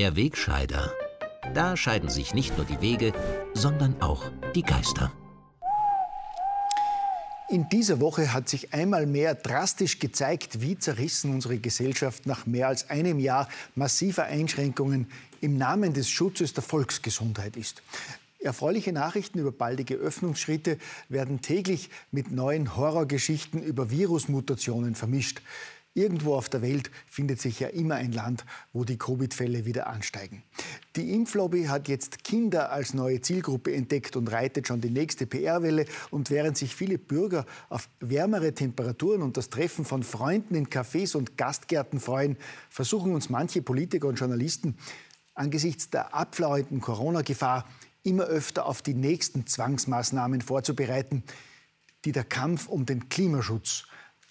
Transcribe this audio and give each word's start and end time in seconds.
Der 0.00 0.16
Wegscheider. 0.16 0.94
Da 1.52 1.76
scheiden 1.76 2.08
sich 2.08 2.32
nicht 2.32 2.56
nur 2.56 2.64
die 2.64 2.80
Wege, 2.80 3.12
sondern 3.52 4.00
auch 4.00 4.24
die 4.54 4.62
Geister. 4.62 5.12
In 7.50 7.68
dieser 7.68 8.00
Woche 8.00 8.32
hat 8.32 8.48
sich 8.48 8.72
einmal 8.72 9.04
mehr 9.04 9.34
drastisch 9.34 9.98
gezeigt, 9.98 10.62
wie 10.62 10.78
zerrissen 10.78 11.34
unsere 11.34 11.58
Gesellschaft 11.58 12.24
nach 12.24 12.46
mehr 12.46 12.68
als 12.68 12.88
einem 12.88 13.18
Jahr 13.18 13.46
massiver 13.74 14.24
Einschränkungen 14.24 15.06
im 15.42 15.58
Namen 15.58 15.92
des 15.92 16.08
Schutzes 16.08 16.54
der 16.54 16.62
Volksgesundheit 16.62 17.58
ist. 17.58 17.82
Erfreuliche 18.38 18.94
Nachrichten 18.94 19.38
über 19.38 19.52
baldige 19.52 19.96
Öffnungsschritte 19.96 20.78
werden 21.10 21.42
täglich 21.42 21.90
mit 22.10 22.30
neuen 22.30 22.74
Horrorgeschichten 22.74 23.62
über 23.62 23.90
Virusmutationen 23.90 24.94
vermischt. 24.94 25.42
Irgendwo 25.94 26.36
auf 26.36 26.48
der 26.48 26.62
Welt 26.62 26.88
findet 27.08 27.40
sich 27.40 27.58
ja 27.58 27.68
immer 27.68 27.96
ein 27.96 28.12
Land, 28.12 28.44
wo 28.72 28.84
die 28.84 28.96
Covid-Fälle 28.96 29.64
wieder 29.64 29.88
ansteigen. 29.88 30.44
Die 30.94 31.12
Impflobby 31.12 31.64
hat 31.64 31.88
jetzt 31.88 32.22
Kinder 32.22 32.70
als 32.70 32.94
neue 32.94 33.20
Zielgruppe 33.20 33.74
entdeckt 33.74 34.14
und 34.14 34.30
reitet 34.30 34.68
schon 34.68 34.80
die 34.80 34.90
nächste 34.90 35.26
PR-Welle. 35.26 35.86
Und 36.10 36.30
während 36.30 36.56
sich 36.56 36.76
viele 36.76 36.96
Bürger 36.96 37.44
auf 37.68 37.88
wärmere 37.98 38.54
Temperaturen 38.54 39.22
und 39.22 39.36
das 39.36 39.50
Treffen 39.50 39.84
von 39.84 40.04
Freunden 40.04 40.54
in 40.54 40.68
Cafés 40.68 41.16
und 41.16 41.36
Gastgärten 41.36 41.98
freuen, 41.98 42.36
versuchen 42.68 43.12
uns 43.12 43.28
manche 43.28 43.60
Politiker 43.60 44.06
und 44.06 44.18
Journalisten 44.18 44.76
angesichts 45.34 45.90
der 45.90 46.14
abflauenden 46.14 46.80
Corona-Gefahr 46.80 47.66
immer 48.04 48.24
öfter 48.24 48.66
auf 48.66 48.80
die 48.80 48.94
nächsten 48.94 49.46
Zwangsmaßnahmen 49.46 50.40
vorzubereiten, 50.40 51.24
die 52.04 52.12
der 52.12 52.24
Kampf 52.24 52.68
um 52.68 52.86
den 52.86 53.08
Klimaschutz 53.08 53.86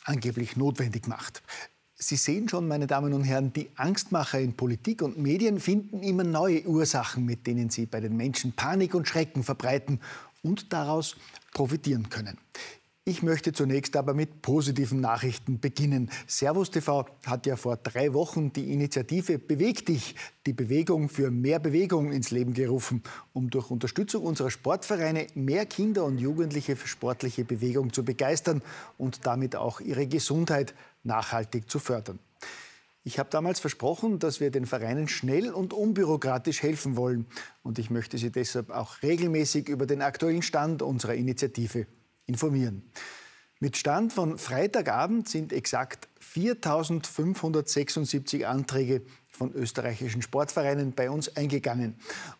angeblich 0.10 0.58
notwendig 0.58 1.08
macht. 1.08 1.42
Sie 1.96 2.16
sehen 2.16 2.48
schon, 2.48 2.68
meine 2.68 2.88
Damen 2.88 3.14
und 3.14 3.24
Herren, 3.24 3.52
die 3.52 3.70
Angstmacher 3.76 4.40
in 4.40 4.56
Politik 4.56 5.02
und 5.02 5.18
Medien 5.18 5.60
finden 5.60 6.02
immer 6.02 6.24
neue 6.24 6.66
Ursachen, 6.66 7.26
mit 7.26 7.46
denen 7.46 7.70
sie 7.70 7.86
bei 7.86 8.00
den 8.00 8.16
Menschen 8.16 8.54
Panik 8.54 8.96
und 8.96 9.08
Schrecken 9.08 9.44
verbreiten 9.44 10.00
und 10.42 10.72
daraus 10.72 11.18
profitieren 11.54 12.10
können. 12.10 12.38
Ich 13.10 13.24
möchte 13.24 13.54
zunächst 13.54 13.96
aber 13.96 14.14
mit 14.14 14.44
positiven 14.44 15.02
Nachrichten 15.02 15.60
beginnen. 15.60 16.12
Servus 16.28 16.70
TV 16.70 17.08
hat 17.26 17.48
ja 17.48 17.56
vor 17.56 17.76
drei 17.78 18.14
Wochen 18.14 18.54
die 18.54 18.72
Initiative 18.72 19.40
Beweg 19.40 19.84
dich, 19.88 20.14
die 20.46 20.54
Bewegung 20.54 21.10
für 21.10 21.32
mehr 21.32 21.58
Bewegung 21.58 22.12
ins 22.12 22.30
Leben 22.30 22.54
gerufen, 22.54 23.02
um 23.34 23.50
durch 23.50 23.72
Unterstützung 23.72 24.24
unserer 24.24 24.52
Sportvereine 24.52 25.26
mehr 25.34 25.66
Kinder 25.66 26.06
und 26.06 26.20
Jugendliche 26.20 26.76
für 26.76 26.88
sportliche 26.88 27.46
Bewegung 27.46 27.94
zu 27.94 28.06
begeistern 28.06 28.62
und 29.00 29.26
damit 29.26 29.56
auch 29.56 29.82
ihre 29.82 30.06
Gesundheit 30.06 30.76
nachhaltig 31.02 31.68
zu 31.68 31.80
fördern. 31.80 32.20
Ich 33.04 33.18
habe 33.18 33.32
damals 33.32 33.60
versprochen, 33.60 34.20
dass 34.20 34.40
wir 34.40 34.52
den 34.52 34.68
Vereinen 34.68 35.08
schnell 35.08 35.52
und 35.52 35.74
unbürokratisch 35.74 36.62
helfen 36.62 36.96
wollen. 36.96 37.26
Und 37.64 37.80
ich 37.80 37.90
möchte 37.90 38.20
Sie 38.20 38.30
deshalb 38.30 38.70
auch 38.70 39.02
regelmäßig 39.02 39.68
über 39.68 39.88
den 39.88 40.04
aktuellen 40.04 40.44
Stand 40.44 40.84
unserer 40.84 41.16
Initiative 41.16 41.88
informieren. 42.30 42.84
Mit 43.60 43.76
Stand 43.76 44.14
von 44.14 44.38
Freitagabend 44.38 45.28
sind 45.28 45.52
exakt 45.52 46.08
4.576 46.34 48.46
Anträge 48.46 49.02
von 49.30 49.54
österreichischen 49.54 50.22
Sportvereinen 50.22 50.94
bei 50.94 51.10
uns 51.10 51.36
eingegangen. 51.36 51.96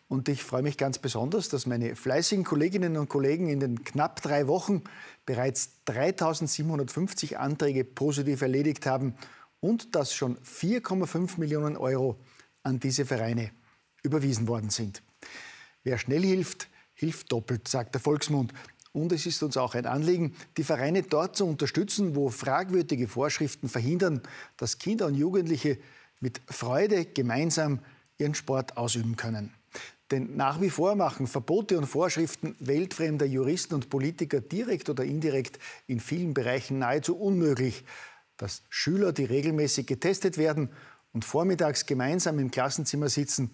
Und 0.08 0.30
ich 0.30 0.42
freue 0.42 0.62
mich 0.62 0.78
ganz 0.78 0.98
besonders, 0.98 1.50
dass 1.50 1.66
meine 1.66 1.94
fleißigen 1.94 2.44
Kolleginnen 2.44 2.96
und 2.96 3.10
Kollegen 3.10 3.48
in 3.48 3.60
den 3.60 3.84
knapp 3.84 4.22
drei 4.22 4.46
Wochen 4.46 4.82
bereits 5.26 5.72
3.750 5.88 7.34
Anträge 7.34 7.84
positiv 7.84 8.40
erledigt 8.40 8.86
haben 8.86 9.14
und 9.60 9.94
dass 9.94 10.14
schon 10.14 10.38
4,5 10.38 11.38
Millionen 11.38 11.76
Euro 11.76 12.18
an 12.62 12.80
diese 12.80 13.04
Vereine 13.04 13.50
überwiesen 14.02 14.48
worden 14.48 14.70
sind. 14.70 15.02
Wer 15.82 15.98
schnell 15.98 16.22
hilft, 16.22 16.68
hilft 16.94 17.30
doppelt, 17.32 17.68
sagt 17.68 17.94
der 17.94 18.00
Volksmund. 18.00 18.54
Und 18.92 19.12
es 19.12 19.26
ist 19.26 19.42
uns 19.42 19.56
auch 19.56 19.74
ein 19.74 19.86
Anliegen, 19.86 20.34
die 20.56 20.64
Vereine 20.64 21.02
dort 21.02 21.36
zu 21.36 21.46
unterstützen, 21.46 22.16
wo 22.16 22.28
fragwürdige 22.28 23.06
Vorschriften 23.06 23.68
verhindern, 23.68 24.20
dass 24.56 24.78
Kinder 24.78 25.06
und 25.06 25.14
Jugendliche 25.14 25.78
mit 26.18 26.40
Freude 26.46 27.04
gemeinsam 27.04 27.80
ihren 28.18 28.34
Sport 28.34 28.76
ausüben 28.76 29.16
können. 29.16 29.54
Denn 30.10 30.36
nach 30.36 30.60
wie 30.60 30.70
vor 30.70 30.96
machen 30.96 31.28
Verbote 31.28 31.78
und 31.78 31.86
Vorschriften 31.86 32.56
weltfremder 32.58 33.26
Juristen 33.26 33.74
und 33.74 33.90
Politiker 33.90 34.40
direkt 34.40 34.90
oder 34.90 35.04
indirekt 35.04 35.60
in 35.86 36.00
vielen 36.00 36.34
Bereichen 36.34 36.80
nahezu 36.80 37.16
unmöglich, 37.16 37.84
dass 38.36 38.62
Schüler, 38.68 39.12
die 39.12 39.24
regelmäßig 39.24 39.86
getestet 39.86 40.36
werden 40.36 40.70
und 41.12 41.24
vormittags 41.24 41.86
gemeinsam 41.86 42.40
im 42.40 42.50
Klassenzimmer 42.50 43.08
sitzen, 43.08 43.50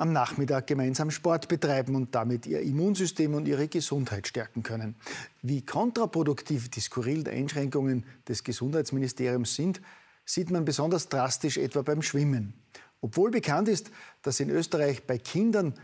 am 0.00 0.14
Nachmittag 0.14 0.66
gemeinsam 0.66 1.10
Sport 1.10 1.46
betreiben 1.48 1.94
und 1.94 2.14
damit 2.14 2.46
ihr 2.46 2.60
Immunsystem 2.62 3.34
und 3.34 3.46
ihre 3.46 3.68
Gesundheit 3.68 4.26
stärken 4.26 4.62
können. 4.62 4.94
Wie 5.42 5.60
kontraproduktiv 5.60 6.70
die 6.70 6.80
skurrilen 6.80 7.28
Einschränkungen 7.28 8.06
des 8.26 8.42
Gesundheitsministeriums 8.42 9.54
sind, 9.54 9.82
sieht 10.24 10.50
man 10.50 10.64
besonders 10.64 11.10
drastisch 11.10 11.58
etwa 11.58 11.82
beim 11.82 12.00
Schwimmen. 12.00 12.54
Obwohl 13.02 13.30
bekannt 13.30 13.68
ist, 13.68 13.90
dass 14.22 14.40
in 14.40 14.48
Österreich 14.48 15.06
bei 15.06 15.18
Kindern 15.18 15.74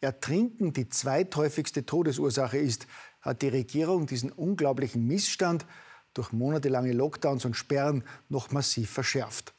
Ertrinken 0.00 0.72
die 0.72 0.88
zweithäufigste 0.88 1.84
Todesursache 1.84 2.58
ist, 2.58 2.86
hat 3.20 3.42
die 3.42 3.48
Regierung 3.48 4.06
diesen 4.06 4.30
unglaublichen 4.32 5.06
Missstand 5.06 5.66
durch 6.14 6.32
monatelange 6.32 6.92
Lockdowns 6.92 7.44
und 7.44 7.56
Sperren 7.56 8.04
noch 8.28 8.52
massiv 8.52 8.90
verschärft. 8.90 9.52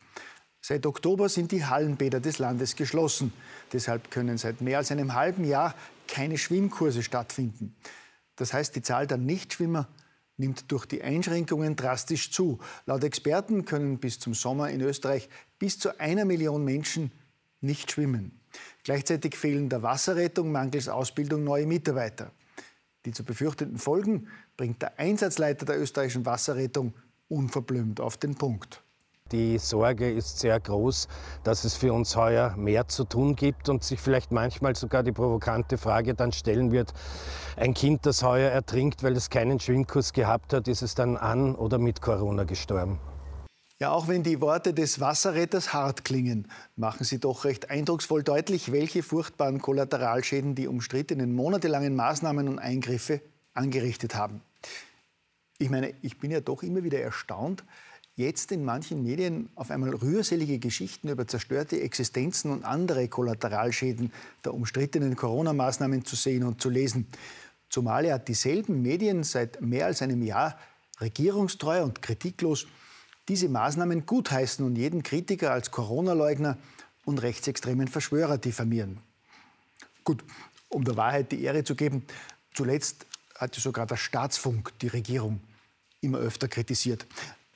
Seit 0.68 0.86
Oktober 0.86 1.30
sind 1.30 1.54
die 1.54 1.64
Hallenbäder 1.64 2.20
des 2.20 2.40
Landes 2.40 2.76
geschlossen. 2.76 3.32
Deshalb 3.72 4.12
können 4.12 4.38
seit 4.38 4.60
mehr 4.60 4.80
als 4.80 4.92
einem 4.92 5.14
halben 5.14 5.46
Jahr 5.46 5.74
keine 6.10 6.38
Schwimmkurse 6.38 7.04
stattfinden. 7.04 7.74
Das 8.36 8.52
heißt, 8.52 8.76
die 8.76 8.82
Zahl 8.82 9.08
der 9.08 9.16
Nichtschwimmer 9.16 9.88
nimmt 10.36 10.70
durch 10.70 10.86
die 10.86 11.02
Einschränkungen 11.02 11.78
drastisch 11.78 12.34
zu. 12.34 12.60
Laut 12.86 13.06
Experten 13.06 13.64
können 13.64 14.00
bis 14.00 14.20
zum 14.20 14.34
Sommer 14.34 14.70
in 14.70 14.82
Österreich 14.82 15.30
bis 15.58 15.80
zu 15.80 16.02
einer 16.02 16.26
Million 16.26 16.66
Menschen 16.66 17.14
nicht 17.62 17.94
schwimmen. 17.94 18.38
Gleichzeitig 18.84 19.38
fehlen 19.38 19.70
der 19.70 19.84
Wasserrettung 19.84 20.52
mangels 20.52 20.90
Ausbildung 20.90 21.46
neue 21.46 21.66
Mitarbeiter. 21.66 22.34
Die 23.06 23.14
zu 23.14 23.24
befürchtenden 23.24 23.78
Folgen 23.78 24.28
bringt 24.58 24.82
der 24.82 25.00
Einsatzleiter 25.00 25.66
der 25.66 25.80
österreichischen 25.80 26.26
Wasserrettung 26.26 26.94
unverblümt 27.30 28.02
auf 28.02 28.18
den 28.18 28.36
Punkt. 28.36 28.84
Die 29.32 29.58
Sorge 29.58 30.10
ist 30.10 30.40
sehr 30.40 30.58
groß, 30.60 31.10
dass 31.44 31.66
es 31.66 31.76
für 31.76 31.92
uns 31.92 32.16
heuer 32.16 32.56
mehr 32.56 32.88
zu 32.88 33.04
tun 33.04 33.36
gibt 33.36 33.68
und 33.68 33.84
sich 33.84 34.00
vielleicht 34.00 34.32
manchmal 34.32 34.76
sogar 34.76 35.04
die 35.04 35.12
provokante 35.12 35.78
Frage 35.78 36.14
dann 36.14 36.32
stellen 36.32 36.72
wird, 36.72 36.94
ein 37.58 37.74
Kind, 37.74 38.06
das 38.06 38.24
heuer 38.24 38.50
ertrinkt, 38.50 39.04
weil 39.04 39.18
es 39.18 39.30
keinen 39.30 39.60
Schwimmkurs 39.60 40.14
gehabt 40.14 40.54
hat, 40.54 40.68
ist 40.70 40.82
es 40.82 40.96
dann 40.96 41.18
an 41.18 41.56
oder 41.56 41.78
mit 41.78 42.02
Corona 42.02 42.46
gestorben? 42.46 43.00
Ja, 43.80 43.92
auch 43.92 44.08
wenn 44.08 44.24
die 44.24 44.42
Worte 44.42 44.74
des 44.74 45.00
Wasserretters 45.00 45.74
hart 45.74 46.04
klingen, 46.04 46.48
machen 46.76 47.04
sie 47.04 47.20
doch 47.20 47.46
recht 47.46 47.70
eindrucksvoll 47.70 48.24
deutlich, 48.24 48.72
welche 48.72 49.04
furchtbaren 49.04 49.62
Kollateralschäden 49.62 50.56
die 50.56 50.68
umstrittenen 50.68 51.36
monatelangen 51.36 51.96
Maßnahmen 51.96 52.48
und 52.48 52.60
Eingriffe 52.60 53.22
angerichtet 53.54 54.16
haben. 54.16 54.42
Ich 55.60 55.70
meine, 55.70 55.94
ich 56.02 56.18
bin 56.18 56.32
ja 56.32 56.40
doch 56.40 56.64
immer 56.64 56.84
wieder 56.84 57.00
erstaunt, 57.00 57.64
jetzt 58.18 58.52
in 58.52 58.66
manchen 58.66 59.04
Medien 59.04 59.50
auf 59.56 59.70
einmal 59.70 59.94
rührselige 59.94 60.58
Geschichten 60.58 61.08
über 61.08 61.28
zerstörte 61.28 61.80
Existenzen 61.80 62.52
und 62.52 62.66
andere 62.66 63.08
Kollateralschäden 63.08 64.12
der 64.44 64.56
umstrittenen 64.56 65.16
Corona-Maßnahmen 65.16 66.04
zu 66.04 66.16
sehen 66.16 66.44
und 66.44 66.60
zu 66.60 66.70
lesen. 66.70 67.08
Zumal 67.70 68.06
ja 68.06 68.18
dieselben 68.18 68.82
Medien 68.82 69.24
seit 69.24 69.62
mehr 69.62 69.86
als 69.86 70.02
einem 70.02 70.24
Jahr 70.24 70.58
regierungstreu 71.00 71.84
und 71.84 72.02
kritiklos 72.02 72.66
diese 73.30 73.50
Maßnahmen 73.50 74.06
gutheißen 74.06 74.66
und 74.66 74.78
jeden 74.78 75.04
Kritiker 75.04 75.52
als 75.52 75.70
Corona-Leugner 75.70 76.58
und 77.06 77.22
rechtsextremen 77.22 77.88
Verschwörer 77.88 78.40
diffamieren. 78.40 79.00
Gut, 80.04 80.24
um 80.70 80.84
der 80.84 80.98
Wahrheit 80.98 81.32
die 81.32 81.44
Ehre 81.44 81.64
zu 81.64 81.76
geben, 81.76 82.04
zuletzt 82.54 83.06
hatte 83.36 83.62
sogar 83.62 83.86
der 83.86 83.98
Staatsfunk 83.98 84.74
die 84.80 84.88
Regierung 84.88 85.40
immer 86.02 86.18
öfter 86.18 86.48
kritisiert. 86.48 87.06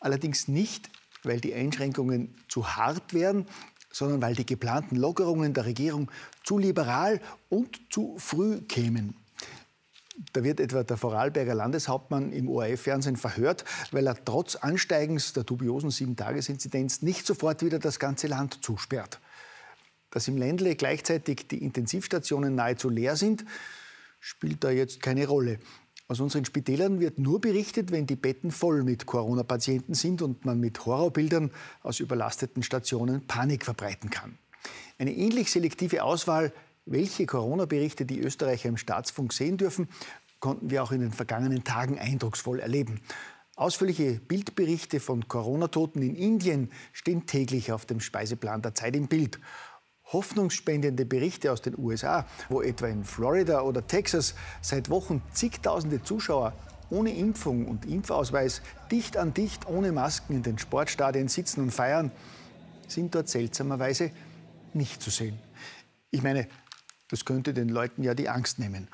Allerdings 0.01 0.49
nicht, 0.49 0.89
weil 1.23 1.39
die 1.39 1.53
Einschränkungen 1.53 2.35
zu 2.49 2.75
hart 2.75 3.13
wären, 3.13 3.45
sondern 3.91 4.21
weil 4.21 4.35
die 4.35 4.45
geplanten 4.45 4.95
Lockerungen 4.95 5.53
der 5.53 5.65
Regierung 5.65 6.11
zu 6.43 6.57
liberal 6.57 7.21
und 7.49 7.79
zu 7.89 8.17
früh 8.17 8.61
kämen. 8.61 9.15
Da 10.33 10.43
wird 10.43 10.59
etwa 10.59 10.83
der 10.83 10.97
Vorarlberger 10.97 11.55
Landeshauptmann 11.55 12.31
im 12.31 12.49
ORF-Fernsehen 12.49 13.15
verhört, 13.15 13.63
weil 13.91 14.07
er 14.07 14.23
trotz 14.25 14.55
Ansteigens 14.55 15.33
der 15.33 15.43
dubiosen 15.43 15.89
Sieben-Tages-Inzidenz 15.89 17.01
nicht 17.01 17.25
sofort 17.25 17.63
wieder 17.63 17.79
das 17.79 17.99
ganze 17.99 18.27
Land 18.27 18.63
zusperrt. 18.63 19.19
Dass 20.09 20.27
im 20.27 20.37
Ländle 20.37 20.75
gleichzeitig 20.75 21.47
die 21.47 21.63
Intensivstationen 21.63 22.55
nahezu 22.55 22.89
leer 22.89 23.15
sind, 23.15 23.45
spielt 24.19 24.63
da 24.63 24.71
jetzt 24.71 25.01
keine 25.01 25.27
Rolle. 25.27 25.59
Aus 26.11 26.19
unseren 26.19 26.43
Spitälern 26.43 26.99
wird 26.99 27.19
nur 27.19 27.39
berichtet, 27.39 27.89
wenn 27.93 28.05
die 28.05 28.17
Betten 28.17 28.51
voll 28.51 28.83
mit 28.83 29.05
Corona-Patienten 29.05 29.93
sind 29.93 30.21
und 30.21 30.43
man 30.43 30.59
mit 30.59 30.85
Horrorbildern 30.85 31.51
aus 31.83 32.01
überlasteten 32.01 32.63
Stationen 32.63 33.25
Panik 33.27 33.63
verbreiten 33.63 34.09
kann. 34.09 34.37
Eine 34.99 35.13
ähnlich 35.13 35.49
selektive 35.49 36.03
Auswahl, 36.03 36.51
welche 36.85 37.25
Corona-Berichte 37.25 38.05
die 38.05 38.19
Österreicher 38.19 38.67
im 38.67 38.75
Staatsfunk 38.75 39.31
sehen 39.31 39.55
dürfen, 39.55 39.87
konnten 40.41 40.69
wir 40.69 40.83
auch 40.83 40.91
in 40.91 40.99
den 40.99 41.13
vergangenen 41.13 41.63
Tagen 41.63 41.97
eindrucksvoll 41.97 42.59
erleben. 42.59 42.99
Ausführliche 43.55 44.19
Bildberichte 44.19 44.99
von 44.99 45.29
Corona-Toten 45.29 46.01
in 46.01 46.17
Indien 46.17 46.71
stehen 46.91 47.25
täglich 47.25 47.71
auf 47.71 47.85
dem 47.85 48.01
Speiseplan 48.01 48.61
der 48.61 48.75
Zeit 48.75 48.97
im 48.97 49.07
Bild. 49.07 49.39
Hoffnungsspendende 50.13 51.05
Berichte 51.05 51.51
aus 51.51 51.61
den 51.61 51.77
USA, 51.77 52.25
wo 52.49 52.61
etwa 52.61 52.87
in 52.87 53.03
Florida 53.03 53.61
oder 53.61 53.85
Texas 53.87 54.35
seit 54.61 54.89
Wochen 54.89 55.21
zigtausende 55.33 56.03
Zuschauer 56.03 56.53
ohne 56.89 57.15
Impfung 57.15 57.67
und 57.67 57.85
Impfausweis 57.85 58.61
dicht 58.91 59.17
an 59.17 59.33
dicht 59.33 59.67
ohne 59.67 59.91
Masken 59.91 60.35
in 60.35 60.43
den 60.43 60.59
Sportstadien 60.59 61.29
sitzen 61.29 61.61
und 61.61 61.71
feiern, 61.71 62.11
sind 62.87 63.15
dort 63.15 63.29
seltsamerweise 63.29 64.11
nicht 64.73 65.01
zu 65.01 65.09
sehen. 65.09 65.39
Ich 66.11 66.21
meine, 66.21 66.47
das 67.09 67.25
könnte 67.25 67.53
den 67.53 67.69
Leuten 67.69 68.03
ja 68.03 68.13
die 68.13 68.29
Angst 68.29 68.59
nehmen. 68.59 68.89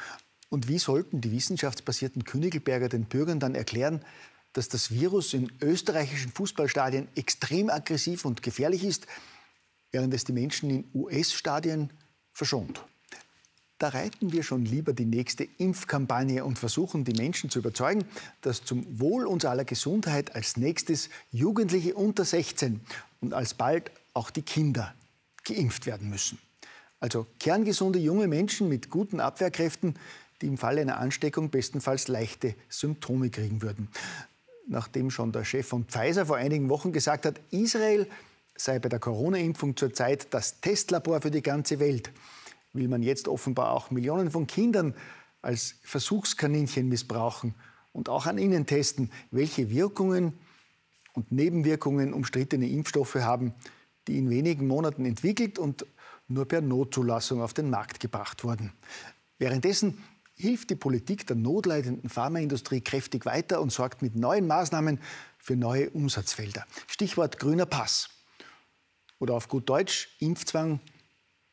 Und 0.49 0.67
wie 0.67 0.79
sollten 0.79 1.21
die 1.21 1.31
wissenschaftsbasierten 1.31 2.23
Königelberger 2.23 2.89
den 2.89 3.05
Bürgern 3.05 3.39
dann 3.39 3.55
erklären, 3.55 4.01
dass 4.53 4.69
das 4.69 4.91
Virus 4.91 5.33
in 5.33 5.51
österreichischen 5.61 6.31
Fußballstadien 6.31 7.07
extrem 7.15 7.69
aggressiv 7.69 8.25
und 8.25 8.41
gefährlich 8.41 8.83
ist, 8.83 9.07
während 9.97 10.13
es 10.13 10.25
die 10.25 10.31
Menschen 10.31 10.69
in 10.69 10.83
US-Stadien 10.93 11.89
verschont? 12.31 12.83
Da 13.79 13.89
reiten 13.89 14.31
wir 14.31 14.43
schon 14.43 14.63
lieber 14.63 14.93
die 14.93 15.05
nächste 15.05 15.43
Impfkampagne 15.57 16.45
und 16.45 16.59
versuchen, 16.59 17.03
die 17.03 17.19
Menschen 17.19 17.49
zu 17.49 17.57
überzeugen, 17.57 18.05
dass 18.41 18.63
zum 18.63 18.99
Wohl 18.99 19.25
uns 19.25 19.43
aller 19.43 19.65
Gesundheit 19.65 20.35
als 20.35 20.55
nächstes 20.55 21.09
Jugendliche 21.31 21.95
unter 21.95 22.25
16 22.25 22.79
und 23.21 23.33
alsbald 23.33 23.89
auch 24.13 24.29
die 24.29 24.43
Kinder 24.43 24.93
geimpft 25.43 25.87
werden 25.87 26.11
müssen. 26.11 26.37
Also 26.99 27.25
kerngesunde 27.39 27.97
junge 27.97 28.27
Menschen 28.27 28.69
mit 28.69 28.91
guten 28.91 29.19
Abwehrkräften, 29.19 29.95
die 30.43 30.47
im 30.47 30.59
Falle 30.59 30.81
einer 30.81 30.99
Ansteckung 30.99 31.49
bestenfalls 31.49 32.07
leichte 32.07 32.53
Symptome 32.69 33.31
kriegen 33.31 33.63
würden. 33.63 33.87
Nachdem 34.67 35.09
schon 35.09 35.31
der 35.31 35.43
Chef 35.43 35.67
von 35.67 35.85
Pfizer 35.85 36.27
vor 36.27 36.37
einigen 36.37 36.69
Wochen 36.69 36.91
gesagt 36.91 37.25
hat, 37.25 37.39
Israel 37.49 38.07
sei 38.57 38.79
bei 38.79 38.89
der 38.89 38.99
Corona-Impfung 38.99 39.77
zurzeit 39.77 40.33
das 40.33 40.59
Testlabor 40.59 41.21
für 41.21 41.31
die 41.31 41.41
ganze 41.41 41.79
Welt, 41.79 42.11
will 42.73 42.87
man 42.87 43.03
jetzt 43.03 43.27
offenbar 43.27 43.71
auch 43.71 43.91
Millionen 43.91 44.31
von 44.31 44.47
Kindern 44.47 44.93
als 45.41 45.75
Versuchskaninchen 45.83 46.89
missbrauchen 46.89 47.55
und 47.93 48.09
auch 48.09 48.25
an 48.25 48.37
ihnen 48.37 48.65
testen, 48.65 49.11
welche 49.31 49.69
Wirkungen 49.69 50.33
und 51.13 51.31
Nebenwirkungen 51.31 52.13
umstrittene 52.13 52.69
Impfstoffe 52.69 53.15
haben, 53.15 53.53
die 54.07 54.17
in 54.17 54.29
wenigen 54.29 54.67
Monaten 54.67 55.05
entwickelt 55.05 55.59
und 55.59 55.85
nur 56.27 56.47
per 56.47 56.61
Notzulassung 56.61 57.41
auf 57.41 57.53
den 57.53 57.69
Markt 57.69 57.99
gebracht 57.99 58.43
wurden. 58.43 58.73
Währenddessen 59.39 60.03
hilft 60.35 60.69
die 60.69 60.75
Politik 60.75 61.25
der 61.25 61.35
notleidenden 61.35 62.09
Pharmaindustrie 62.09 62.81
kräftig 62.81 63.25
weiter 63.25 63.61
und 63.61 63.71
sorgt 63.71 64.01
mit 64.01 64.15
neuen 64.15 64.45
Maßnahmen 64.47 64.99
für 65.39 65.55
neue 65.55 65.89
Umsatzfelder. 65.89 66.65
Stichwort 66.87 67.39
grüner 67.39 67.65
Pass. 67.65 68.09
Oder 69.19 69.33
auf 69.33 69.47
gut 69.47 69.67
Deutsch 69.69 70.09
Impfzwang 70.19 70.79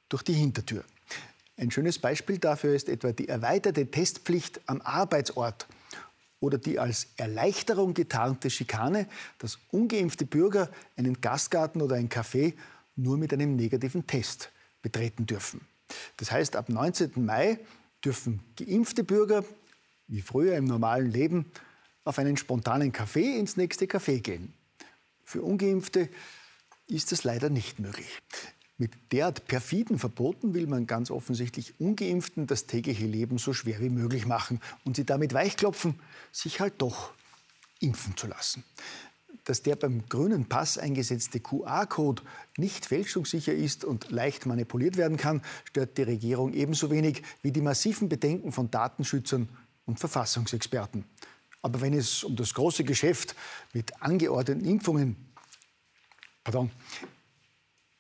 durch 0.09 0.23
die 0.23 0.35
Hintertür. 0.35 0.85
Ein 1.57 1.71
schönes 1.71 1.99
Beispiel 1.99 2.39
dafür 2.39 2.75
ist 2.75 2.89
etwa 2.89 3.13
die 3.13 3.29
erweiterte 3.29 3.91
Testpflicht 3.91 4.61
am 4.67 4.81
Arbeitsort 4.81 5.67
oder 6.41 6.59
die 6.59 6.79
als 6.79 7.09
Erleichterung 7.17 7.95
getarnte 7.95 8.51
Schikane, 8.51 9.07
dass 9.39 9.59
ungeimpfte 9.71 10.27
Bürger 10.27 10.69
einen 10.97 11.21
Gastgarten 11.21 11.81
oder 11.81 11.97
ein 11.97 12.09
Café 12.09 12.55
nur 12.97 13.17
mit 13.17 13.33
einem 13.33 13.57
negativen 13.57 14.07
Test 14.07 14.51
betreten 14.83 15.27
dürfen. 15.27 15.61
Das 16.17 16.31
heißt, 16.31 16.57
ab 16.57 16.69
19. 16.69 17.13
Mai 17.25 17.59
dürfen 18.05 18.41
geimpfte 18.57 19.05
Bürger, 19.05 19.45
wie 20.09 20.21
früher 20.21 20.57
im 20.57 20.65
normalen 20.65 21.11
Leben, 21.11 21.51
auf 22.05 22.19
einen 22.19 22.37
spontanen 22.37 22.93
Café 22.93 23.39
ins 23.39 23.57
nächste 23.57 23.87
Café 23.87 24.21
gehen. 24.21 24.53
Für 25.25 25.43
ungeimpfte 25.43 26.11
ist 26.87 27.13
das 27.13 27.25
leider 27.25 27.51
nicht 27.51 27.79
möglich. 27.79 28.19
Mit 28.77 28.91
derart 29.13 29.47
perfiden 29.47 29.99
Verboten 29.99 30.53
will 30.53 30.67
man 30.67 30.87
ganz 30.87 31.11
offensichtlich 31.11 31.79
Ungeimpften 31.79 32.49
das 32.49 32.67
tägliche 32.67 33.07
Leben 33.07 33.39
so 33.39 33.53
schwer 33.53 33.81
wie 33.81 33.89
möglich 33.89 34.27
machen 34.27 34.61
und 34.85 34.97
sie 34.97 35.05
damit 35.05 35.33
weichklopfen, 35.33 36.01
sich 36.33 36.59
halt 36.59 36.75
doch 36.79 37.13
impfen 37.79 38.17
zu 38.17 38.27
lassen. 38.27 38.65
Dass 39.45 39.63
der 39.63 39.77
beim 39.77 40.09
grünen 40.09 40.49
Pass 40.49 40.77
eingesetzte 40.77 41.39
QR-Code 41.39 42.23
nicht 42.57 42.87
fälschungssicher 42.87 43.53
ist 43.53 43.85
und 43.85 44.11
leicht 44.11 44.47
manipuliert 44.47 44.97
werden 44.97 45.19
kann, 45.19 45.43
stört 45.65 45.97
die 45.97 46.03
Regierung 46.03 46.53
ebenso 46.53 46.91
wenig 46.91 47.23
wie 47.43 47.53
die 47.53 47.61
massiven 47.61 48.09
Bedenken 48.09 48.51
von 48.51 48.71
Datenschützern 48.71 49.49
und 49.87 50.01
Verfassungsexperten. 50.01 51.05
Aber 51.63 51.81
wenn 51.81 51.95
es 51.95 52.25
um 52.25 52.35
das 52.35 52.55
große 52.55 52.85
Geschäft 52.85 53.37
mit 53.73 54.03
angeordneten 54.03 54.65
Impfungen 54.65 55.17
pardon, 56.45 56.71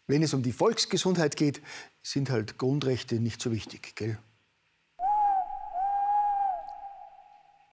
wenn 0.07 0.23
es 0.23 0.35
um 0.35 0.43
die 0.43 0.53
Volksgesundheit 0.53 1.37
geht, 1.37 1.63
sind 2.03 2.31
halt 2.31 2.59
Grundrechte 2.59 3.17
nicht 3.17 3.41
so 3.41 3.51
wichtig, 3.51 3.97
gell? 3.97 4.19